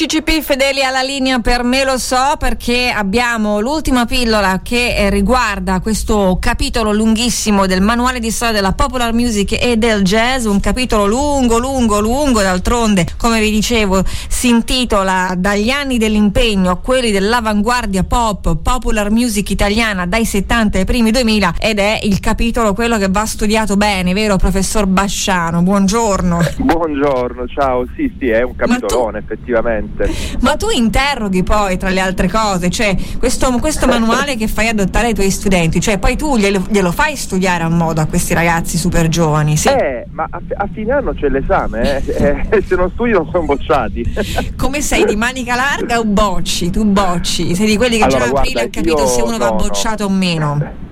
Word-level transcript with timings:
CCCP 0.00 0.40
fedeli 0.40 0.82
alla 0.82 1.02
linea 1.02 1.40
per 1.40 1.62
me 1.62 1.84
lo 1.84 1.98
so 1.98 2.36
perché 2.38 2.88
abbiamo 2.88 3.60
l'ultima 3.60 4.06
pillola 4.06 4.60
che 4.62 4.96
eh, 4.96 5.10
riguarda 5.10 5.80
questo 5.80 6.38
capitolo 6.40 6.90
lunghissimo 6.90 7.66
del 7.66 7.82
manuale 7.82 8.18
di 8.18 8.30
storia 8.30 8.54
della 8.54 8.72
popular 8.72 9.12
music 9.12 9.62
e 9.62 9.76
del 9.76 10.02
jazz, 10.02 10.46
un 10.46 10.58
capitolo 10.58 11.04
lungo, 11.06 11.58
lungo, 11.58 12.00
lungo, 12.00 12.40
d'altronde, 12.40 13.08
come 13.18 13.40
vi 13.40 13.50
dicevo, 13.50 14.02
si 14.06 14.48
intitola 14.48 15.34
Dagli 15.36 15.68
anni 15.68 15.98
dell'impegno 15.98 16.70
a 16.70 16.78
quelli 16.78 17.10
dell'avanguardia 17.10 18.04
pop, 18.04 18.56
popular 18.56 19.10
music 19.10 19.50
italiana 19.50 20.06
dai 20.06 20.24
70 20.24 20.78
ai 20.78 20.86
primi 20.86 21.10
2000 21.10 21.56
ed 21.60 21.78
è 21.78 21.98
il 22.04 22.20
capitolo 22.20 22.72
quello 22.72 22.96
che 22.96 23.08
va 23.10 23.26
studiato 23.26 23.76
bene, 23.76 24.14
vero 24.14 24.38
professor 24.38 24.86
Basciano? 24.86 25.60
Buongiorno. 25.60 26.38
Buongiorno, 26.56 27.46
ciao, 27.48 27.84
sì 27.94 28.10
sì, 28.18 28.28
è 28.28 28.40
un 28.40 28.56
capitolone 28.56 29.18
effettivamente 29.18 29.88
Assolutamente. 29.90 30.38
Ma 30.40 30.56
tu 30.56 30.70
interroghi 30.70 31.42
poi 31.42 31.76
tra 31.76 31.90
le 31.90 32.00
altre 32.00 32.28
cose, 32.28 32.70
cioè 32.70 32.96
questo, 33.18 33.50
questo 33.58 33.86
manuale 33.86 34.36
che 34.36 34.48
fai 34.48 34.68
adottare 34.68 35.08
ai 35.08 35.14
tuoi 35.14 35.30
studenti, 35.30 35.80
cioè 35.80 35.98
poi 35.98 36.16
tu 36.16 36.36
glielo, 36.36 36.64
glielo, 36.68 36.92
fai 36.92 37.16
studiare 37.16 37.64
a 37.64 37.68
modo 37.68 38.00
a 38.00 38.06
questi 38.06 38.34
ragazzi 38.34 38.78
super 38.78 39.08
giovani? 39.08 39.56
Sì? 39.56 39.68
Eh, 39.68 40.06
ma 40.10 40.26
a, 40.30 40.40
a 40.56 40.68
fine 40.72 40.92
anno 40.92 41.12
c'è 41.12 41.28
l'esame, 41.28 42.02
eh? 42.04 42.46
eh, 42.50 42.62
se 42.66 42.76
non 42.76 42.90
studi 42.90 43.12
non 43.12 43.28
sono 43.30 43.44
bocciati. 43.44 44.04
Come 44.56 44.80
sei 44.80 45.04
di 45.04 45.16
manica 45.16 45.54
larga 45.54 45.98
o 45.98 46.04
bocci? 46.04 46.70
Tu 46.70 46.84
bocci? 46.84 47.54
Sei 47.54 47.66
di 47.66 47.76
quelli 47.76 47.98
che 47.98 48.04
allora, 48.04 48.30
già 48.30 48.38
aprile 48.38 48.62
ha 48.62 48.68
capito 48.68 49.06
se 49.06 49.22
uno 49.22 49.32
no, 49.32 49.38
va 49.38 49.52
bocciato 49.52 50.08
no. 50.08 50.14
o 50.14 50.16
meno? 50.16 50.88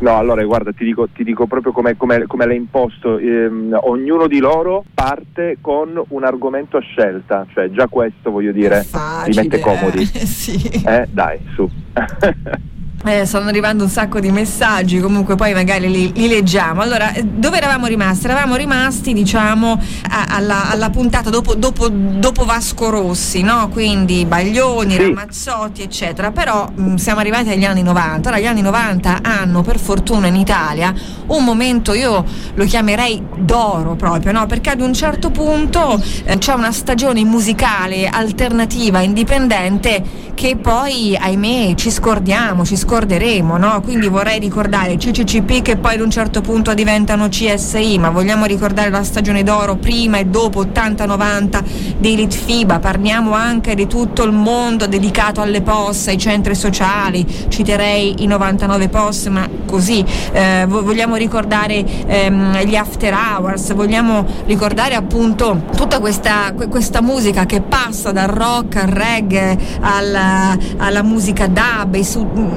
No, 0.00 0.16
allora 0.16 0.44
guarda, 0.44 0.72
ti 0.72 0.84
dico, 0.84 1.08
ti 1.08 1.22
dico 1.24 1.46
proprio 1.46 1.72
come, 1.72 1.96
come, 1.96 2.26
come 2.26 2.46
l'hai 2.46 2.56
imposto, 2.56 3.18
ehm, 3.18 3.78
ognuno 3.82 4.26
di 4.26 4.38
loro 4.38 4.84
parte 4.92 5.58
con 5.60 6.02
un 6.08 6.24
argomento 6.24 6.76
a 6.76 6.80
scelta, 6.80 7.46
cioè 7.52 7.70
già 7.70 7.86
questo 7.86 8.30
voglio 8.30 8.52
dire, 8.52 8.82
Facile, 8.82 9.42
li 9.42 9.48
mette 9.48 9.60
comodi. 9.60 10.02
Eh, 10.02 10.26
sì. 10.26 10.82
eh 10.84 11.06
dai, 11.10 11.38
su. 11.54 11.68
Eh, 13.02 13.24
stanno 13.24 13.48
arrivando 13.48 13.82
un 13.82 13.88
sacco 13.88 14.20
di 14.20 14.30
messaggi, 14.30 15.00
comunque 15.00 15.34
poi 15.34 15.54
magari 15.54 15.90
li, 15.90 16.12
li, 16.12 16.28
leggiamo. 16.28 16.82
Allora, 16.82 17.14
eh, 17.14 17.24
dove 17.24 17.56
eravamo 17.56 17.86
rimasti? 17.86 18.26
Eravamo 18.26 18.56
rimasti, 18.56 19.14
diciamo, 19.14 19.80
a, 20.10 20.26
alla, 20.28 20.68
alla, 20.68 20.90
puntata 20.90 21.30
dopo, 21.30 21.54
dopo, 21.54 21.88
dopo, 21.88 22.44
Vasco 22.44 22.90
Rossi, 22.90 23.40
no? 23.40 23.70
Quindi 23.72 24.26
Baglioni, 24.26 24.92
sì. 24.92 24.98
Ramazzotti, 24.98 25.80
eccetera. 25.80 26.30
Però 26.30 26.68
mh, 26.74 26.82
mm, 26.82 26.94
siamo 26.96 27.20
arrivati 27.20 27.48
agli 27.48 27.64
anni 27.64 27.82
90. 27.82 28.28
Ora, 28.28 28.38
gli 28.38 28.44
anni 28.44 28.60
90 28.60 29.20
hanno, 29.22 29.62
per 29.62 29.78
fortuna, 29.78 30.26
in 30.26 30.36
Italia 30.36 30.92
un 31.28 31.42
momento, 31.42 31.94
io 31.94 32.22
lo 32.52 32.64
chiamerei 32.64 33.22
d'oro 33.38 33.94
proprio, 33.94 34.32
no? 34.32 34.44
Perché 34.44 34.70
ad 34.70 34.80
un 34.82 34.92
certo 34.92 35.30
punto 35.30 35.98
eh, 36.24 36.36
c'è 36.36 36.52
una 36.52 36.70
stagione 36.70 37.24
musicale 37.24 38.08
alternativa, 38.08 39.00
indipendente, 39.00 40.28
che 40.34 40.56
poi, 40.56 41.16
ahimè, 41.18 41.74
ci 41.76 41.90
scordiamo, 41.90 42.62
ci 42.64 42.76
scordiamo 42.76 42.88
scorderemo, 42.90 43.56
no? 43.56 43.80
Quindi 43.82 44.08
vorrei 44.08 44.40
ricordare 44.40 44.96
CCCP 44.96 45.62
che 45.62 45.76
poi 45.76 45.94
ad 45.94 46.00
un 46.00 46.10
certo 46.10 46.40
punto 46.40 46.74
diventano 46.74 47.28
CSI, 47.28 47.98
ma 47.98 48.10
vogliamo 48.10 48.46
ricordare 48.46 48.90
la 48.90 49.04
stagione 49.04 49.44
d'oro 49.44 49.76
prima 49.76 50.18
e 50.18 50.24
dopo 50.24 50.64
80-90 50.64 51.62
di 51.98 52.14
Elite 52.14 52.36
FIBA, 52.36 52.80
parliamo 52.80 53.32
anche 53.32 53.76
di 53.76 53.86
tutto 53.86 54.24
il 54.24 54.32
mondo 54.32 54.88
dedicato 54.88 55.40
alle 55.40 55.62
POS, 55.62 56.08
ai 56.08 56.18
centri 56.18 56.56
sociali, 56.56 57.24
citerei 57.46 58.24
i 58.24 58.26
99 58.26 58.88
POS, 58.88 59.26
ma 59.26 59.48
così 59.66 60.04
eh, 60.32 60.64
vogliamo 60.66 61.14
ricordare 61.14 61.84
ehm, 62.06 62.64
gli 62.64 62.74
after 62.74 63.14
hours, 63.14 63.72
vogliamo 63.72 64.26
ricordare 64.46 64.96
appunto 64.96 65.62
tutta 65.76 66.00
questa, 66.00 66.52
questa 66.68 67.00
musica 67.00 67.46
che 67.46 67.60
passa 67.60 68.10
dal 68.10 68.26
rock 68.26 68.74
al 68.76 68.88
reggae 68.88 69.56
alla, 69.78 70.58
alla 70.78 71.02
musica 71.04 71.46
dub, 71.46 71.94
i, 71.94 72.04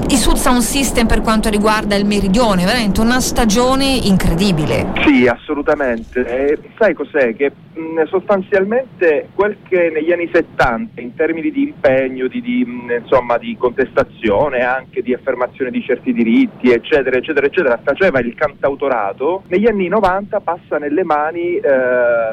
i 0.08 0.22
Sud 0.24 0.38
Sound 0.38 0.62
System 0.62 1.06
per 1.06 1.20
quanto 1.20 1.50
riguarda 1.50 1.98
il 1.98 2.06
meridione, 2.06 2.64
veramente 2.64 3.02
una 3.02 3.20
stagione 3.20 3.84
incredibile. 3.84 4.94
Sì, 5.06 5.28
assolutamente. 5.28 6.26
E 6.26 6.60
sai 6.78 6.94
cos'è? 6.94 7.36
Che 7.36 7.52
mh, 7.74 8.06
sostanzialmente 8.06 9.28
quel 9.36 9.58
che 9.68 9.92
negli 9.94 10.14
anni 10.14 10.30
70 10.32 11.02
in 11.02 11.14
termini 11.14 11.52
di 11.52 11.64
impegno, 11.64 12.28
di, 12.28 12.40
di, 12.40 12.64
mh, 12.64 13.02
insomma, 13.02 13.38
di 13.38 13.58
contestazione, 13.58 14.62
anche 14.62 15.02
di 15.02 15.14
affermazione 15.14 15.72
di 15.72 15.84
certi 15.84 16.14
diritti, 16.14 16.72
eccetera, 16.72 17.18
eccetera, 17.18 17.46
eccetera, 17.48 17.80
faceva 17.84 18.22
il 18.22 18.34
cantautorato, 18.34 19.44
negli 19.48 19.68
anni 19.68 19.90
90 19.90 20.40
passa 20.40 20.78
nelle 20.78 21.04
mani 21.04 21.58
eh, 21.58 21.62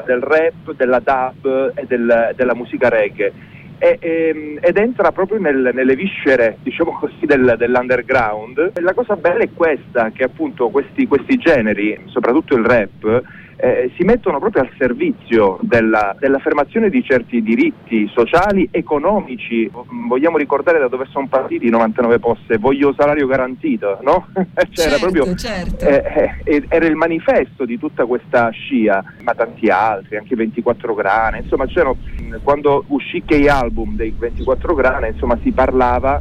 del 0.05 0.21
rap, 0.21 0.73
della 0.77 0.99
dub 0.99 1.73
e 1.75 1.85
del, 1.87 2.31
della 2.37 2.55
musica 2.55 2.87
reggae 2.87 3.59
e, 3.81 3.97
e, 3.99 4.27
ehm, 4.27 4.59
ed 4.61 4.77
entra 4.77 5.11
proprio 5.11 5.39
nel, 5.39 5.71
nelle 5.73 5.95
viscere 5.95 6.57
diciamo 6.61 6.91
così, 6.99 7.25
del, 7.25 7.55
dell'underground. 7.57 8.79
La 8.79 8.93
cosa 8.93 9.15
bella 9.15 9.39
è 9.39 9.49
questa, 9.51 10.11
che 10.11 10.23
appunto 10.23 10.69
questi, 10.69 11.07
questi 11.07 11.37
generi, 11.37 11.99
soprattutto 12.05 12.55
il 12.55 12.63
rap, 12.63 13.23
eh, 13.61 13.91
si 13.95 14.03
mettono 14.03 14.39
proprio 14.39 14.63
al 14.63 14.71
servizio 14.75 15.59
della, 15.61 16.15
dell'affermazione 16.17 16.89
di 16.89 17.03
certi 17.03 17.43
diritti 17.43 18.09
sociali, 18.11 18.67
economici. 18.71 19.69
Vogliamo 20.07 20.37
ricordare 20.37 20.79
da 20.79 20.87
dove 20.87 21.05
sono 21.11 21.27
partiti 21.27 21.67
i 21.67 21.69
99 21.69 22.17
poste, 22.17 22.57
voglio 22.57 22.91
salario 22.97 23.27
garantito, 23.27 23.99
no? 24.01 24.25
cioè 24.33 24.65
certo, 24.71 24.81
era, 24.81 24.97
proprio, 24.97 25.35
certo. 25.35 25.85
eh, 25.85 26.33
eh, 26.43 26.65
era 26.69 26.87
il 26.87 26.95
manifesto 26.95 27.63
di 27.63 27.77
tutta 27.77 28.07
questa 28.07 28.49
scia, 28.49 29.03
ma 29.21 29.35
tanti 29.35 29.67
altri, 29.67 30.17
anche 30.17 30.35
24 30.35 30.95
grane, 30.95 31.41
insomma 31.41 31.67
c'erano, 31.67 31.97
quando 32.41 32.85
uscì 32.87 33.21
che 33.23 33.47
album 33.47 33.95
dei 33.95 34.11
24 34.17 34.73
grane, 34.73 35.09
insomma 35.09 35.37
si 35.43 35.51
parlava 35.51 36.19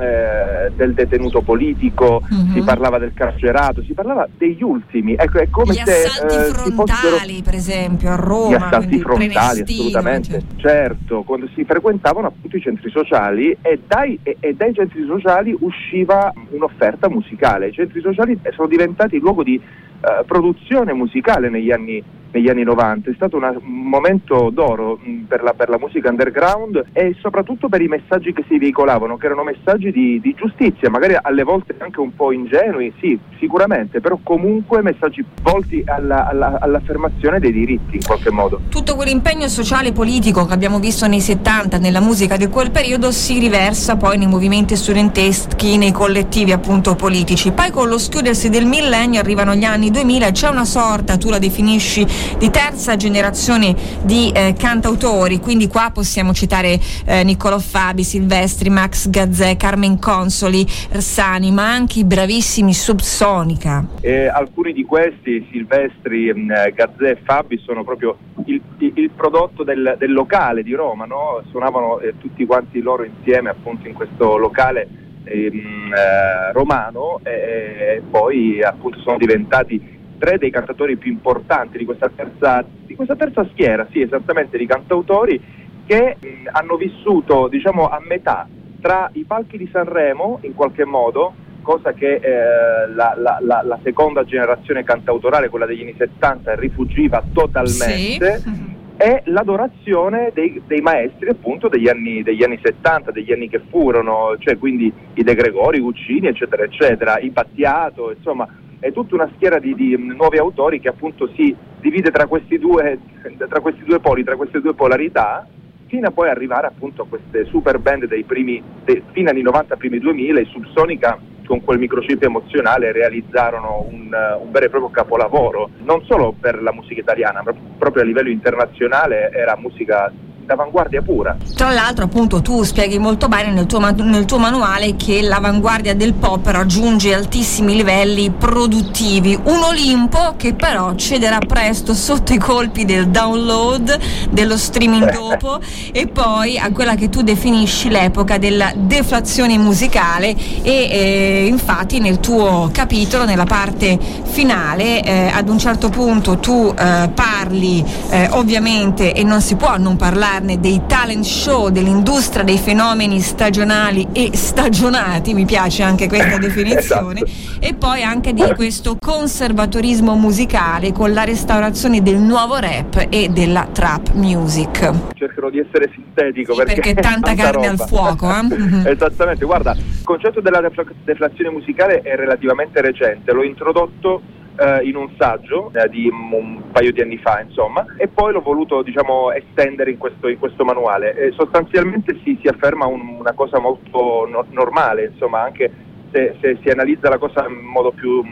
eh, 0.00 0.70
del 0.74 0.94
detenuto 0.94 1.40
politico, 1.42 2.22
mm-hmm. 2.22 2.52
si 2.52 2.60
parlava 2.62 2.98
del 2.98 3.12
carcerato, 3.14 3.82
si 3.82 3.92
parlava 3.92 4.28
degli 4.36 4.62
ultimi. 4.62 5.14
Ecco, 5.14 5.38
è 5.38 5.48
come 5.50 5.74
gli 5.74 5.82
se, 5.84 6.04
assalti 6.06 6.34
eh, 6.34 6.52
frontali, 6.52 6.72
fossero... 6.74 7.42
per 7.44 7.54
esempio, 7.54 8.10
a 8.10 8.16
Roma. 8.16 8.48
Gli 8.48 8.54
assalti 8.54 8.98
frontali, 9.00 9.60
assolutamente. 9.60 10.42
Cioè. 10.56 10.70
Certo, 10.72 11.22
quando 11.22 11.48
si 11.54 11.64
frequentavano 11.64 12.26
appunto 12.28 12.56
i 12.56 12.60
centri 12.60 12.90
sociali 12.90 13.56
e 13.60 13.80
dai, 13.86 14.18
e, 14.22 14.36
e 14.40 14.54
dai 14.54 14.74
centri 14.74 15.04
sociali 15.06 15.56
usciva 15.58 16.32
un'offerta 16.50 17.08
musicale. 17.08 17.68
I 17.68 17.72
centri 17.72 18.00
sociali 18.00 18.38
sono 18.54 18.68
diventati 18.68 19.18
luogo 19.18 19.42
di 19.42 19.60
uh, 19.60 20.24
produzione 20.24 20.92
musicale 20.92 21.48
negli 21.48 21.70
anni 21.70 22.02
negli 22.30 22.48
anni 22.48 22.62
90, 22.62 23.10
è 23.10 23.14
stato 23.14 23.36
una, 23.36 23.50
un 23.50 23.88
momento 23.88 24.50
d'oro 24.50 24.98
mh, 25.02 25.24
per 25.26 25.42
la, 25.42 25.52
per 25.54 25.68
la, 25.68 25.78
musica 25.78 26.10
underground 26.10 26.86
e 26.92 27.16
soprattutto 27.20 27.68
per 27.68 27.80
i 27.80 27.88
messaggi 27.88 28.32
che 28.32 28.44
si 28.48 28.58
veicolavano, 28.58 29.16
che 29.16 29.26
erano 29.26 29.44
messaggi 29.44 29.90
di, 29.90 30.20
di, 30.20 30.34
giustizia, 30.34 30.90
magari 30.90 31.16
alle 31.20 31.42
volte 31.42 31.74
anche 31.78 32.00
un 32.00 32.14
po' 32.14 32.32
ingenui, 32.32 32.92
sì, 33.00 33.18
sicuramente, 33.38 34.00
però 34.00 34.18
comunque 34.22 34.82
messaggi 34.82 35.24
volti 35.42 35.82
alla, 35.86 36.28
alla, 36.28 36.58
all'affermazione 36.60 37.38
dei 37.38 37.52
diritti 37.52 37.96
in 37.96 38.02
qualche 38.04 38.30
modo. 38.30 38.60
Tutto 38.68 38.94
quell'impegno 38.94 39.48
sociale 39.48 39.88
e 39.88 39.92
politico 39.92 40.44
che 40.44 40.52
abbiamo 40.52 40.78
visto 40.78 41.06
nei 41.06 41.20
70 41.20 41.78
nella 41.78 42.00
musica 42.00 42.36
di 42.36 42.48
quel 42.48 42.70
periodo 42.70 43.10
si 43.10 43.38
riversa 43.38 43.96
poi 43.96 44.18
nei 44.18 44.26
movimenti 44.26 44.76
studenteschi, 44.76 45.76
nei 45.76 45.92
collettivi 45.92 46.52
appunto 46.52 46.94
politici. 46.94 47.52
Poi 47.52 47.70
con 47.70 47.88
lo 47.88 47.98
schiudersi 47.98 48.48
del 48.50 48.66
millennio 48.66 49.20
arrivano 49.20 49.54
gli 49.54 49.64
anni 49.64 49.90
2000 49.90 50.26
e 50.26 50.32
c'è 50.32 50.48
una 50.48 50.64
sorta, 50.64 51.16
tu 51.16 51.30
la 51.30 51.38
definisci 51.38 52.06
di 52.38 52.50
terza 52.50 52.96
generazione 52.96 53.74
di 54.02 54.30
eh, 54.34 54.54
cantautori, 54.56 55.38
quindi 55.38 55.68
qua 55.68 55.90
possiamo 55.92 56.32
citare 56.32 56.78
eh, 57.06 57.24
Niccolò 57.24 57.58
Fabi, 57.58 58.04
Silvestri, 58.04 58.70
Max 58.70 59.08
Gazzè, 59.08 59.56
Carmen 59.56 59.98
Consoli, 59.98 60.66
Ersani, 60.90 61.50
ma 61.50 61.70
anche 61.70 62.00
i 62.00 62.04
bravissimi 62.04 62.72
Subsonica. 62.72 63.84
Eh, 64.00 64.26
alcuni 64.26 64.72
di 64.72 64.84
questi, 64.84 65.46
Silvestri, 65.50 66.32
mm, 66.34 66.48
Gazzè 66.74 67.10
e 67.10 67.18
Fabi, 67.24 67.58
sono 67.64 67.84
proprio 67.84 68.16
il, 68.46 68.60
il 68.78 69.10
prodotto 69.10 69.64
del, 69.64 69.96
del, 69.98 70.12
locale 70.12 70.62
di 70.62 70.74
Roma, 70.74 71.04
no? 71.04 71.42
suonavano 71.50 72.00
eh, 72.00 72.14
tutti 72.18 72.44
quanti 72.46 72.80
loro 72.80 73.04
insieme 73.04 73.50
appunto 73.50 73.88
in 73.88 73.94
questo 73.94 74.36
locale 74.36 74.88
ehm, 75.24 75.92
eh, 75.92 76.52
romano 76.52 77.20
e 77.22 78.02
poi 78.10 78.62
appunto 78.62 78.98
sono 79.00 79.18
diventati 79.18 79.97
tre 80.18 80.38
dei 80.38 80.50
cantatori 80.50 80.96
più 80.96 81.10
importanti 81.12 81.78
di 81.78 81.84
questa 81.84 82.10
terza, 82.14 82.64
di 82.84 82.94
questa 82.94 83.16
terza 83.16 83.46
schiera, 83.52 83.86
sì, 83.90 84.00
esattamente 84.00 84.58
di 84.58 84.66
cantautori 84.66 85.40
che 85.86 86.16
mh, 86.20 86.48
hanno 86.52 86.76
vissuto 86.76 87.48
diciamo 87.48 87.88
a 87.88 88.00
metà 88.06 88.46
tra 88.80 89.08
i 89.14 89.24
palchi 89.24 89.56
di 89.56 89.68
Sanremo 89.72 90.38
in 90.42 90.54
qualche 90.54 90.84
modo, 90.84 91.34
cosa 91.62 91.92
che 91.92 92.14
eh, 92.14 92.88
la, 92.94 93.14
la, 93.16 93.38
la, 93.40 93.62
la, 93.64 93.78
seconda 93.82 94.24
generazione 94.24 94.84
cantautorale, 94.84 95.48
quella 95.48 95.66
degli 95.66 95.82
anni 95.82 95.94
70, 95.96 96.54
rifugiva 96.54 97.22
totalmente. 97.32 98.38
Sì. 98.38 98.76
E 99.00 99.22
l'adorazione 99.26 100.32
dei, 100.34 100.60
dei, 100.66 100.80
maestri 100.80 101.28
appunto 101.28 101.68
degli 101.68 101.86
anni, 101.86 102.24
degli 102.24 102.42
anni 102.42 102.58
70, 102.60 103.12
degli 103.12 103.32
anni 103.32 103.48
che 103.48 103.60
furono, 103.70 104.34
cioè 104.38 104.58
quindi 104.58 104.92
i 105.14 105.22
De 105.22 105.34
Gregori, 105.34 105.78
Guccini, 105.78 106.26
eccetera, 106.26 106.64
eccetera, 106.64 107.18
i 107.20 107.30
Battiato, 107.30 108.10
insomma, 108.10 108.48
è 108.80 108.92
tutta 108.92 109.14
una 109.14 109.30
schiera 109.34 109.58
di, 109.58 109.74
di, 109.74 109.96
nuovi 109.96 110.38
autori 110.38 110.80
che 110.80 110.88
appunto 110.88 111.28
si 111.34 111.54
divide 111.80 112.10
tra 112.10 112.26
questi, 112.26 112.58
due, 112.58 112.98
tra 113.48 113.60
questi 113.60 113.84
due 113.84 114.00
poli, 114.00 114.24
tra 114.24 114.36
queste 114.36 114.60
due 114.60 114.74
polarità, 114.74 115.46
fino 115.86 116.06
a 116.06 116.10
poi 116.10 116.28
arrivare 116.28 116.66
appunto 116.66 117.02
a 117.02 117.06
queste 117.06 117.44
super 117.46 117.78
band 117.78 118.06
dei 118.06 118.24
primi, 118.24 118.62
dei, 118.84 119.02
fino 119.12 119.30
anni 119.30 119.42
90, 119.42 119.76
primi 119.76 119.98
2000, 119.98 120.40
i 120.40 120.44
Subsonica 120.46 121.18
con 121.46 121.64
quel 121.64 121.78
microchip 121.78 122.22
emozionale 122.22 122.92
realizzarono 122.92 123.86
un, 123.88 124.14
un, 124.40 124.50
vero 124.50 124.66
e 124.66 124.68
proprio 124.68 124.90
capolavoro, 124.90 125.70
non 125.78 126.04
solo 126.04 126.34
per 126.38 126.62
la 126.62 126.72
musica 126.72 127.00
italiana, 127.00 127.42
ma 127.42 127.54
proprio 127.78 128.02
a 128.02 128.06
livello 128.06 128.28
internazionale 128.28 129.30
era 129.32 129.56
musica 129.56 130.12
d'avanguardia 130.48 131.02
pura. 131.02 131.36
Tra 131.54 131.70
l'altro 131.70 132.06
appunto 132.06 132.40
tu 132.40 132.62
spieghi 132.62 132.98
molto 132.98 133.28
bene 133.28 133.52
nel 133.52 133.66
tuo, 133.66 133.78
nel 133.78 134.24
tuo, 134.24 134.38
manuale 134.38 134.96
che 134.96 135.20
l'avanguardia 135.20 135.94
del 135.94 136.14
pop 136.14 136.46
raggiunge 136.46 137.12
altissimi 137.12 137.74
livelli 137.76 138.30
produttivi, 138.30 139.38
un 139.44 139.62
Olimpo 139.62 140.34
che 140.38 140.54
però 140.54 140.94
cederà 140.94 141.38
presto 141.38 141.92
sotto 141.92 142.32
i 142.32 142.38
colpi 142.38 142.86
del 142.86 143.08
download, 143.08 143.98
dello 144.30 144.56
streaming 144.56 145.12
dopo 145.12 145.60
e 145.92 146.06
poi 146.06 146.58
a 146.58 146.72
quella 146.72 146.94
che 146.94 147.10
tu 147.10 147.20
definisci 147.22 147.90
l'epoca 147.90 148.38
della 148.38 148.72
deflazione 148.74 149.58
musicale 149.58 150.34
e 150.62 150.88
eh, 150.90 151.46
infatti 151.46 152.00
nel 152.00 152.20
tuo 152.20 152.70
capitolo, 152.72 153.26
nella 153.26 153.44
parte 153.44 153.98
finale, 154.22 155.02
eh, 155.02 155.30
ad 155.30 155.48
un 155.50 155.58
certo 155.58 155.90
punto 155.90 156.38
tu 156.38 156.72
eh, 156.78 157.10
parli 157.12 157.84
eh, 158.08 158.28
ovviamente 158.30 159.12
e 159.12 159.22
non 159.24 159.42
si 159.42 159.56
può 159.56 159.76
non 159.76 159.96
parlare 159.96 160.37
parlarne 160.38 160.60
dei 160.60 160.82
talent 160.86 161.24
show, 161.24 161.68
dell'industria 161.68 162.44
dei 162.44 162.58
fenomeni 162.58 163.20
stagionali 163.20 164.06
e 164.12 164.30
stagionati, 164.34 165.34
mi 165.34 165.44
piace 165.44 165.82
anche 165.82 166.08
questa 166.08 166.38
definizione, 166.38 167.22
esatto. 167.24 167.66
e 167.66 167.74
poi 167.74 168.02
anche 168.02 168.32
di 168.32 168.42
questo 168.54 168.96
conservatorismo 168.98 170.14
musicale 170.14 170.92
con 170.92 171.12
la 171.12 171.24
restaurazione 171.24 172.02
del 172.02 172.18
nuovo 172.18 172.56
rap 172.56 173.06
e 173.10 173.28
della 173.28 173.68
trap 173.70 174.12
music. 174.12 174.92
Cercherò 175.14 175.50
di 175.50 175.58
essere 175.58 175.90
sintetico 175.92 176.52
sì, 176.52 176.58
perché, 176.58 176.74
perché 176.80 176.94
tanta, 176.94 177.34
tanta 177.34 177.42
carne 177.42 177.68
roba. 177.68 177.82
al 177.82 177.88
fuoco. 177.88 178.30
Eh? 178.30 178.90
Esattamente, 178.92 179.44
guarda, 179.44 179.72
il 179.72 180.04
concetto 180.04 180.40
della 180.40 180.62
deflazione 181.04 181.50
musicale 181.50 182.00
è 182.02 182.14
relativamente 182.14 182.80
recente, 182.80 183.32
l'ho 183.32 183.42
introdotto 183.42 184.22
eh, 184.58 184.84
in 184.84 184.96
un 184.96 185.10
saggio 185.16 185.70
eh, 185.72 185.88
di 185.88 186.08
un 186.08 186.62
paio 186.72 186.92
di 186.92 187.00
anni 187.00 187.18
fa, 187.18 187.40
insomma, 187.40 187.84
e 187.96 188.08
poi 188.08 188.32
l'ho 188.32 188.40
voluto 188.40 188.82
diciamo, 188.82 189.30
estendere 189.32 189.90
in 189.90 189.98
questo, 189.98 190.28
in 190.28 190.38
questo 190.38 190.64
manuale. 190.64 191.14
E 191.14 191.32
sostanzialmente 191.32 192.18
si, 192.24 192.38
si 192.40 192.48
afferma 192.48 192.86
un, 192.86 193.16
una 193.18 193.32
cosa 193.32 193.58
molto 193.60 194.26
no- 194.28 194.46
normale, 194.50 195.06
insomma, 195.12 195.42
anche 195.42 195.70
se, 196.10 196.36
se, 196.40 196.58
si 196.62 196.68
analizza 196.68 197.08
la 197.08 197.18
cosa 197.18 197.46
in 197.48 197.54
modo 197.54 197.92
più 197.92 198.22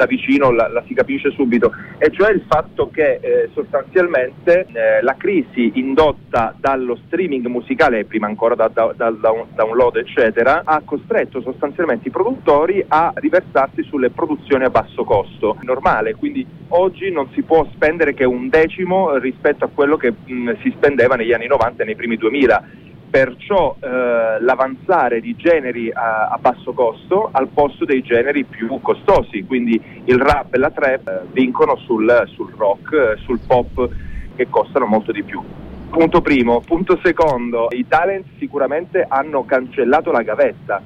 da 0.00 0.06
vicino 0.06 0.50
la, 0.50 0.66
la, 0.68 0.82
si 0.86 0.94
capisce 0.94 1.30
subito, 1.32 1.72
e 1.98 2.10
cioè 2.10 2.30
il 2.32 2.42
fatto 2.48 2.88
che 2.90 3.18
eh, 3.20 3.50
sostanzialmente 3.52 4.66
eh, 4.72 5.02
la 5.02 5.14
crisi 5.18 5.72
indotta 5.74 6.54
dallo 6.58 6.98
streaming 7.04 7.46
musicale, 7.46 8.06
prima 8.06 8.26
ancora 8.26 8.54
da, 8.54 8.70
da, 8.72 8.94
da, 8.96 9.10
da 9.10 9.30
download 9.54 9.96
eccetera, 9.96 10.62
ha 10.64 10.80
costretto 10.82 11.42
sostanzialmente 11.42 12.08
i 12.08 12.10
produttori 12.10 12.82
a 12.88 13.12
riversarsi 13.14 13.82
sulle 13.82 14.08
produzioni 14.08 14.64
a 14.64 14.70
basso 14.70 15.04
costo, 15.04 15.58
normale, 15.60 16.14
quindi 16.14 16.46
oggi 16.68 17.10
non 17.10 17.28
si 17.34 17.42
può 17.42 17.68
spendere 17.74 18.14
che 18.14 18.24
un 18.24 18.48
decimo 18.48 19.18
rispetto 19.18 19.66
a 19.66 19.68
quello 19.68 19.98
che 19.98 20.14
mh, 20.24 20.60
si 20.62 20.72
spendeva 20.76 21.14
negli 21.14 21.34
anni 21.34 21.46
90 21.46 21.82
e 21.82 21.86
nei 21.86 21.96
primi 21.96 22.16
2000 22.16 22.88
perciò 23.10 23.76
eh, 23.80 24.40
l'avanzare 24.40 25.20
di 25.20 25.34
generi 25.36 25.90
a, 25.90 26.28
a, 26.28 26.38
basso 26.40 26.72
costo 26.72 27.28
al 27.32 27.48
posto 27.48 27.84
dei 27.84 28.02
generi 28.02 28.44
più 28.44 28.80
costosi, 28.80 29.44
quindi 29.44 29.80
il 30.04 30.18
rap 30.18 30.54
e 30.54 30.58
la 30.58 30.70
trap 30.70 31.08
eh, 31.08 31.20
vincono 31.32 31.76
sul, 31.76 32.22
sul 32.28 32.52
rock, 32.56 33.18
sul 33.24 33.40
pop 33.44 33.88
che 34.36 34.48
costano 34.48 34.86
molto 34.86 35.10
di 35.10 35.24
più. 35.24 35.42
Punto 35.90 36.20
primo. 36.20 36.60
Punto 36.60 37.00
secondo, 37.02 37.66
i 37.70 37.84
talent 37.88 38.26
sicuramente 38.38 39.04
hanno 39.06 39.44
cancellato 39.44 40.12
la 40.12 40.22
gavetta 40.22 40.80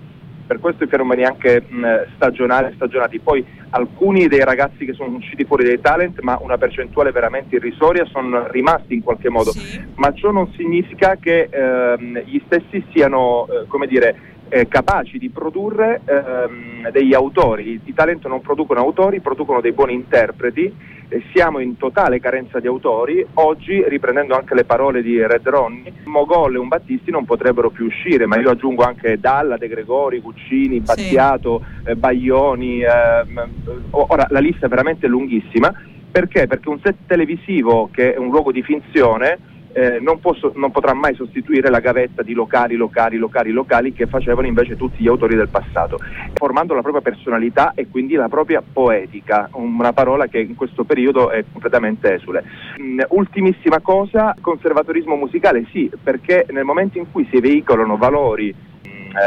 per 0.47 0.59
questo 0.59 0.85
i 0.85 0.89
fenomeni 0.89 1.25
anche 1.25 1.65
mh, 1.67 2.15
stagionali, 2.17 2.73
stagionati. 2.75 3.19
Poi 3.19 3.45
alcuni 3.71 4.29
dei 4.29 4.45
ragazzi 4.45 4.85
che 4.85 4.93
sono 4.93 5.17
usciti 5.17 5.45
fuori 5.45 5.65
dai 5.65 5.81
talent, 5.81 6.21
ma 6.21 6.39
una 6.41 6.59
percentuale 6.59 7.11
veramente 7.11 7.57
irrisoria, 7.57 8.05
sono 8.07 8.47
rimasti 8.49 8.95
in 8.95 9.03
qualche 9.03 9.31
modo. 9.31 9.53
Sì. 9.53 9.83
Ma 9.97 10.13
ciò 10.13 10.31
non 10.31 10.53
significa 10.57 11.17
che 11.17 11.49
ehm, 11.51 12.19
gli 12.25 12.41
stessi 12.47 12.85
siano, 12.93 13.47
eh, 13.49 13.67
come 13.67 13.87
dire, 13.87 14.33
eh, 14.49 14.69
capaci 14.69 15.19
di 15.19 15.31
produrre 15.31 16.01
ehm, 16.05 16.91
degli 16.91 17.15
autori. 17.15 17.81
I 17.85 17.95
talent 17.95 18.27
non 18.27 18.41
producono 18.41 18.81
autori, 18.81 19.21
producono 19.21 19.61
dei 19.61 19.73
buoni 19.73 19.95
interpreti. 19.95 20.73
Eh, 21.09 21.23
siamo 21.33 21.59
in 21.59 21.77
totale 21.77 22.21
carenza 22.21 22.61
di 22.61 22.67
autori. 22.67 23.25
Oggi, 23.35 23.83
riprendendo 23.87 24.35
anche 24.35 24.55
le 24.55 24.65
parole 24.65 25.03
di 25.03 25.21
Red 25.25 25.47
Ronnie, 25.49 25.93
Mogol 26.05 26.55
e 26.55 26.59
un 26.59 26.69
Battisti 26.69 27.11
non 27.11 27.25
potrebbero 27.25 27.71
più 27.71 27.87
uscire, 27.87 28.27
ma 28.27 28.39
io 28.39 28.51
aggiungo 28.51 28.83
anche 28.83 29.19
Dalla, 29.19 29.57
De 29.57 29.69
Gregori, 29.69 30.21
Guccini, 30.21 30.81
Battiato, 30.81 31.63
sì. 31.83 31.91
eh, 31.91 31.97
Baglioni. 31.97 32.83
Ehm, 32.83 33.49
ora 33.91 34.27
la 34.31 34.41
lista 34.41 34.67
è 34.67 34.69
veramente 34.69 35.07
lunghissima. 35.07 35.73
Perché? 36.11 36.47
Perché 36.47 36.69
un 36.69 36.79
set 36.81 36.95
televisivo 37.07 37.89
che 37.91 38.15
è 38.15 38.19
un 38.19 38.29
luogo 38.29 38.53
di 38.53 38.63
finzione 38.63 39.53
eh, 39.75 39.99
non, 40.01 40.21
posso, 40.21 40.53
non, 40.55 40.71
potrà 40.71 40.95
mai 40.95 41.15
sostituire 41.15 41.69
la 41.69 41.81
gavetta 41.81 42.23
di 42.23 42.33
locali, 42.33 42.77
locali, 42.77 43.17
locali, 43.17 43.51
locali 43.51 43.93
che 43.93 44.07
facevano 44.07 44.47
invece 44.47 44.77
tutti 44.77 45.03
gli 45.03 45.09
autori 45.09 45.35
del 45.35 45.49
passato, 45.49 45.99
formando 46.33 46.75
la 46.75 46.81
propria 46.81 47.03
personalità 47.03 47.73
e 47.75 47.89
quindi 47.89 48.15
la 48.15 48.29
propria 48.29 48.63
poetica, 48.63 49.49
una 49.53 49.93
parola 49.93 50.29
che 50.29 50.39
in 50.39 50.55
questo 50.55 50.85
periodo 50.85 51.31
è 51.31 51.45
completamente 51.51 52.15
esule. 52.15 52.45
Mm, 52.81 53.01
ultimissima 53.09 53.81
cosa, 53.81 54.35
conservatorismo 54.41 55.17
musicale, 55.17 55.67
sì, 55.73 55.91
perché 56.01 56.47
nel 56.51 56.65
momento 56.65 56.99
in 56.99 57.11
cui 57.11 57.27
si 57.31 57.41
veicolano 57.41 57.97
valori 57.97 58.55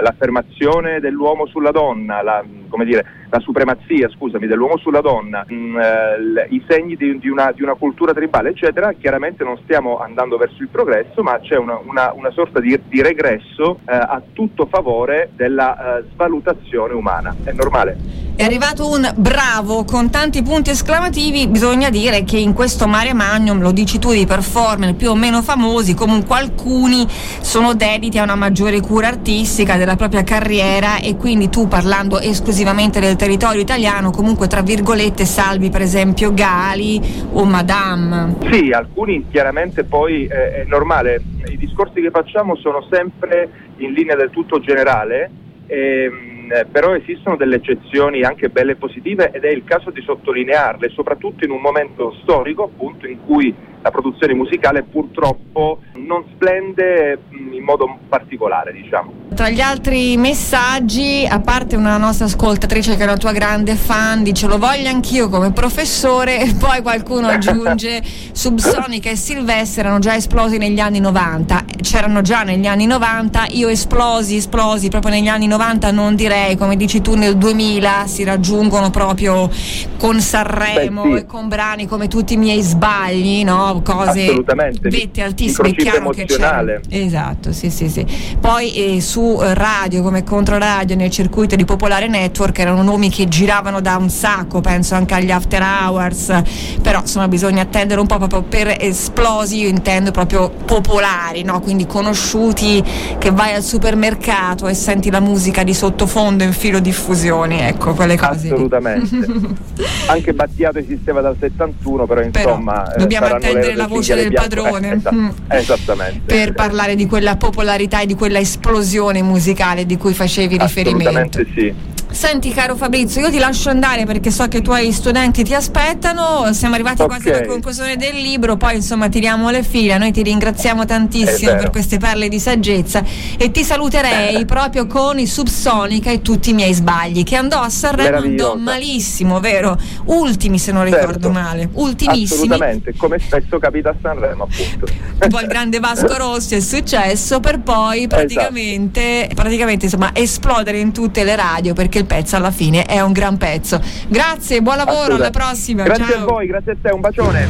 l'affermazione 0.01 0.99
dell'uomo 0.99 1.45
sulla 1.47 1.71
donna, 1.71 2.21
la, 2.21 2.43
dire, 2.83 3.05
la 3.29 3.39
supremazia 3.39 4.09
scusami, 4.09 4.47
dell'uomo 4.47 4.77
sulla 4.77 5.01
donna, 5.01 5.43
mh, 5.47 5.53
mm, 5.53 5.77
eh, 5.77 6.47
i 6.49 6.63
segni 6.67 6.95
di, 6.95 7.17
di, 7.19 7.29
una, 7.29 7.51
di, 7.51 7.63
una, 7.63 7.75
cultura 7.75 8.13
tribale, 8.13 8.49
eccetera, 8.49 8.93
chiaramente 8.93 9.43
non 9.43 9.57
stiamo 9.63 9.99
andando 9.99 10.37
verso 10.37 10.61
il 10.61 10.69
progresso, 10.69 11.21
ma 11.23 11.39
c'è 11.39 11.57
una, 11.57 11.79
una, 11.83 12.11
una 12.13 12.31
sorta 12.31 12.59
di, 12.59 12.79
di 12.87 13.01
regresso 13.01 13.79
eh, 13.87 13.93
a 13.93 14.21
tutto 14.33 14.65
favore 14.65 15.29
della 15.35 15.97
eh, 15.97 16.03
svalutazione 16.13 16.93
umana. 16.93 17.35
È 17.43 17.51
normale. 17.51 18.26
È 18.37 18.43
arrivato 18.43 18.87
un 18.87 19.11
bravo 19.15 19.83
con 19.83 20.11
tanti 20.11 20.43
punti 20.43 20.69
esclamativi, 20.69 21.47
bisogna 21.47 21.89
dire 21.89 22.23
che 22.23 22.37
in 22.37 22.53
questo 22.53 22.85
mare 22.85 23.11
magnum, 23.13 23.59
lo 23.59 23.71
dici 23.71 23.97
tu, 23.97 24.11
di 24.11 24.27
performer 24.27 24.93
più 24.93 25.09
o 25.09 25.15
meno 25.15 25.41
famosi, 25.41 25.95
comunque 25.95 26.37
alcuni 26.37 27.03
sono 27.09 27.73
dediti 27.73 28.19
a 28.19 28.23
una 28.23 28.35
maggiore 28.35 28.79
cura 28.79 29.07
artistica 29.07 29.77
della 29.77 29.95
propria 29.95 30.23
carriera 30.23 30.99
e 30.99 31.15
quindi 31.15 31.49
tu 31.49 31.67
parlando 31.67 32.19
esclusivamente 32.19 32.99
del 32.99 33.15
territorio 33.15 33.59
italiano, 33.59 34.11
comunque 34.11 34.45
tra 34.45 34.61
virgolette 34.61 35.25
salvi 35.25 35.71
per 35.71 35.81
esempio 35.81 36.31
Gali 36.31 37.01
o 37.31 37.43
Madame. 37.43 38.35
Sì, 38.51 38.69
alcuni 38.69 39.25
chiaramente 39.31 39.83
poi 39.83 40.27
eh, 40.27 40.61
è 40.61 40.65
normale, 40.67 41.23
i 41.49 41.57
discorsi 41.57 42.01
che 42.01 42.11
facciamo 42.11 42.55
sono 42.57 42.85
sempre 42.87 43.49
in 43.77 43.93
linea 43.93 44.15
del 44.15 44.29
tutto 44.29 44.59
generale. 44.59 45.31
Ehm, 45.65 46.35
eh, 46.35 46.36
però 46.71 46.95
esistono 46.95 47.35
delle 47.35 47.55
eccezioni 47.55 48.23
anche 48.23 48.49
belle 48.49 48.73
e 48.73 48.75
positive 48.75 49.31
ed 49.31 49.43
è 49.43 49.49
il 49.49 49.63
caso 49.63 49.91
di 49.91 50.01
sottolinearle, 50.01 50.89
soprattutto 50.89 51.45
in 51.45 51.51
un 51.51 51.61
momento 51.61 52.15
storico 52.21 52.63
appunto 52.63 53.07
in 53.07 53.19
cui 53.19 53.55
la 53.81 53.91
produzione 53.91 54.33
musicale 54.33 54.83
purtroppo 54.83 55.79
non 55.95 56.23
splende 56.33 57.19
mm, 57.31 57.53
in 57.53 57.63
modo 57.63 57.97
particolare, 58.07 58.71
diciamo. 58.71 59.25
Tra 59.33 59.49
gli 59.49 59.61
altri 59.61 60.17
messaggi, 60.17 61.27
a 61.29 61.39
parte 61.39 61.75
una 61.75 61.97
nostra 61.97 62.25
ascoltatrice 62.25 62.95
che 62.95 63.01
è 63.01 63.03
una 63.03 63.17
tua 63.17 63.31
grande 63.33 63.75
fan, 63.75 64.23
dice 64.23 64.47
lo 64.47 64.57
voglio 64.57 64.89
anch'io 64.89 65.29
come 65.29 65.51
professore, 65.51 66.41
e 66.41 66.53
poi 66.59 66.81
qualcuno 66.81 67.27
aggiunge 67.27 68.01
Subsonica 68.31 69.09
e 69.09 69.15
Silvestre 69.15 69.81
erano 69.81 69.99
già 69.99 70.15
esplosi 70.15 70.57
negli 70.57 70.79
anni 70.79 70.99
90, 70.99 71.65
c'erano 71.81 72.21
già 72.21 72.43
negli 72.43 72.65
anni 72.65 72.85
90, 72.85 73.47
io 73.51 73.67
esplosi, 73.67 74.37
esplosi 74.37 74.89
proprio 74.89 75.11
negli 75.11 75.27
anni 75.27 75.47
90 75.47 75.91
non 75.91 76.15
direi, 76.15 76.55
come 76.55 76.75
dici 76.75 77.01
tu 77.01 77.15
nel 77.15 77.37
2000 77.37 78.07
si 78.07 78.23
raggiungono 78.23 78.89
proprio 78.89 79.49
con 79.97 80.19
Sanremo 80.19 81.03
Beh, 81.03 81.09
sì. 81.09 81.17
e 81.17 81.25
con 81.25 81.47
brani 81.47 81.85
come 81.85 82.07
tutti 82.07 82.33
i 82.33 82.37
miei 82.37 82.61
sbagli, 82.61 83.43
no? 83.43 83.66
Cose 83.81 84.43
vette 84.81 85.21
altissime, 85.21 85.69
è 85.69 85.75
chiaro 85.75 86.09
che 86.09 86.25
c'è. 86.25 86.79
Esatto, 86.89 87.51
sì, 87.51 87.69
sì, 87.69 87.89
sì. 87.89 88.05
Poi 88.39 88.95
eh, 88.95 89.01
su 89.01 89.39
radio 89.39 90.01
come 90.01 90.23
Controradio 90.23 90.95
nel 90.95 91.09
circuito 91.09 91.55
di 91.55 91.65
Popolare 91.65 92.07
Network 92.07 92.57
erano 92.59 92.83
nomi 92.83 93.09
che 93.09 93.27
giravano 93.27 93.81
da 93.81 93.97
un 93.97 94.09
sacco, 94.09 94.61
penso 94.61 94.95
anche 94.95 95.13
agli 95.13 95.31
After 95.31 95.61
Hours, 95.61 96.41
però 96.81 96.99
insomma 96.99 97.27
bisogna 97.27 97.63
attendere 97.63 97.99
un 97.99 98.07
po' 98.07 98.17
proprio 98.17 98.43
per 98.43 98.75
esplosi, 98.79 99.59
io 99.59 99.67
intendo 99.67 100.11
proprio 100.11 100.49
popolari, 100.49 101.43
no? 101.43 101.59
quindi 101.59 101.85
conosciuti 101.85 102.83
che 103.17 103.31
vai 103.31 103.53
al 103.53 103.63
supermercato 103.63 104.67
e 104.67 104.73
senti 104.73 105.09
la 105.09 105.19
musica 105.19 105.63
di 105.63 105.73
sottofondo 105.73 106.43
in 106.43 106.53
filo 106.53 106.79
diffusioni, 106.79 107.59
ecco 107.59 107.93
quelle 107.93 108.17
cose. 108.17 108.47
Assolutamente. 108.47 109.15
anche 110.07 110.33
Battiato 110.33 110.79
esisteva 110.79 111.21
dal 111.21 111.35
71, 111.39 112.05
però 112.05 112.21
insomma... 112.21 112.81
Però, 112.81 112.97
dobbiamo 112.97 113.27
attendere 113.27 113.56
la 113.75 113.87
voce 113.87 114.15
del 114.15 114.31
padrone. 114.33 114.91
Eh, 114.91 114.95
esatto, 114.95 115.33
esattamente. 115.49 116.33
Per 116.33 116.53
parlare 116.53 116.95
di 116.95 117.05
quella 117.05 117.37
popolarità 117.37 118.01
e 118.01 118.05
di 118.05 118.15
quella 118.15 118.39
esplosione 118.39 119.21
musicale 119.21 119.85
di 119.85 119.97
cui 119.97 120.13
facevi 120.13 120.57
riferimento. 120.57 121.43
sì. 121.53 121.95
Senti 122.09 122.51
caro 122.51 122.75
Fabrizio, 122.75 123.21
io 123.21 123.29
ti 123.29 123.37
lascio 123.37 123.69
andare 123.69 124.05
perché 124.05 124.31
so 124.31 124.47
che 124.47 124.57
i 124.57 124.61
tuoi 124.61 124.91
studenti 124.91 125.43
ti 125.43 125.53
aspettano, 125.53 126.51
siamo 126.51 126.73
arrivati 126.73 127.01
okay. 127.01 127.19
quasi 127.19 127.37
alla 127.37 127.47
conclusione 127.47 127.95
del 127.95 128.15
libro, 128.15 128.55
poi 128.55 128.75
insomma 128.75 129.07
tiriamo 129.09 129.49
le 129.51 129.61
fila, 129.61 129.97
noi 129.97 130.11
ti 130.11 130.23
ringraziamo 130.23 130.85
tantissimo 130.85 131.55
per 131.55 131.69
queste 131.69 131.97
perle 131.97 132.27
di 132.27 132.39
saggezza 132.39 133.03
e 133.37 133.51
ti 133.51 133.63
saluterei 133.63 134.45
proprio 134.45 134.87
con 134.87 135.19
i 135.19 135.27
Subsonica 135.27 136.09
e 136.09 136.21
tutti 136.21 136.51
i 136.51 136.53
miei 136.53 136.73
sbagli, 136.73 137.23
che 137.23 137.35
andò 137.35 137.59
a 137.61 137.69
Sanremo, 137.69 138.17
andò 138.17 138.55
malissimo, 138.55 139.39
vero? 139.39 139.77
Ultimi 140.05 140.57
se 140.57 140.71
non 140.71 140.85
ricordo 140.85 141.11
certo. 141.11 141.29
male, 141.29 141.69
ultimissimi. 141.73 142.45
Assolutamente, 142.45 142.95
come 142.95 143.19
spesso 143.19 143.59
capita 143.59 143.89
a 143.89 143.95
Sanremo 144.01 144.47
appunto. 144.49 144.87
Tipo 145.19 145.39
il 145.39 145.47
grande 145.47 145.79
Vasco 145.79 146.15
Rossi 146.17 146.55
è 146.55 146.59
successo 146.61 147.39
per 147.39 147.59
poi 147.59 148.05
esatto. 148.05 148.15
praticamente, 148.15 149.17
esatto. 149.19 149.35
praticamente 149.35 149.85
insomma 149.85 150.11
esplodere 150.13 150.79
in 150.79 150.91
tutte 150.91 151.23
le 151.23 151.35
radio 151.35 151.73
perché 151.73 151.96
il 151.97 152.05
pezzo 152.05 152.35
alla 152.35 152.51
fine 152.51 152.83
è 152.83 153.01
un 153.01 153.11
gran 153.11 153.37
pezzo. 153.37 153.81
Grazie, 154.07 154.61
buon 154.61 154.77
lavoro, 154.77 155.15
alla 155.15 155.29
prossima. 155.29 155.83
Grazie 155.83 156.05
Ciao. 156.05 156.23
a 156.23 156.25
voi, 156.25 156.47
grazie 156.47 156.71
a 156.73 156.75
te, 156.81 156.89
un 156.91 157.01
bacione. 157.01 157.47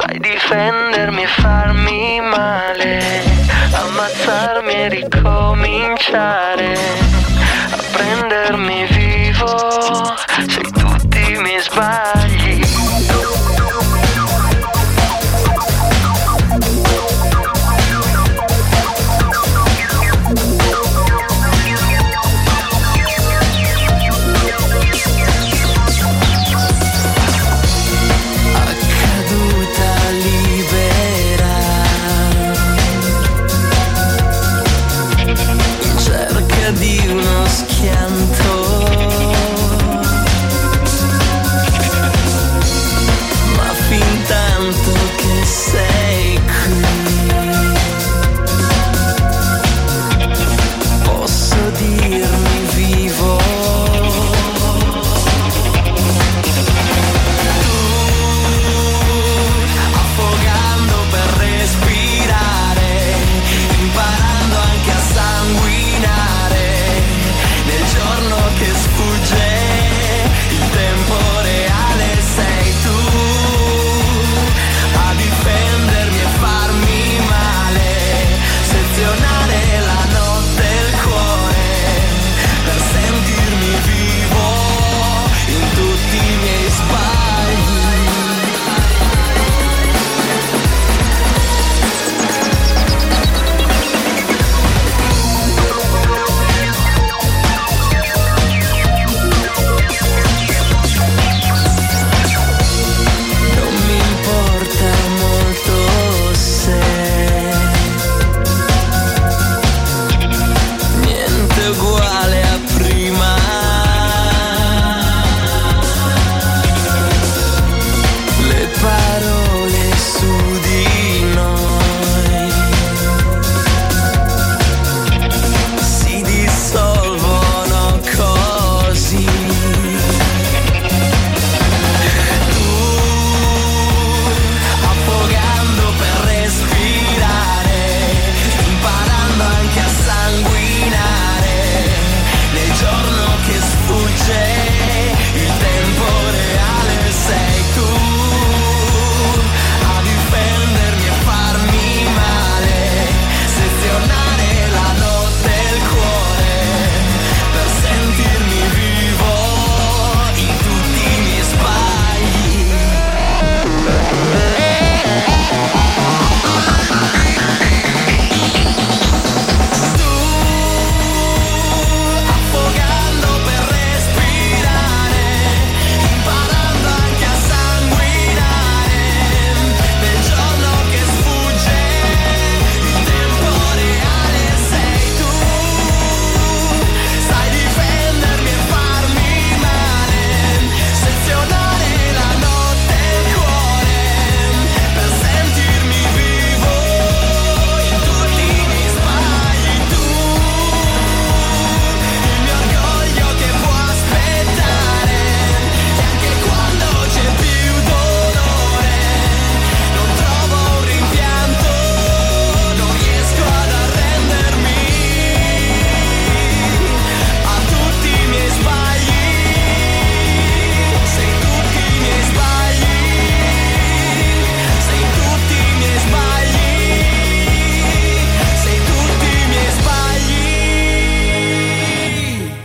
sai 0.00 0.18
difendermi 0.20 1.22
e 1.22 1.26
farmi 1.26 2.20
male, 2.20 3.22
ammazzarmi 3.72 4.72
e 4.72 4.88
ricominciare, 4.88 6.72
a 7.70 7.78
prendermi 7.92 8.86
vivo, 8.86 10.16
se 10.46 10.60
tutti 10.60 11.38
mi 11.38 11.58
sbagli 11.60 12.17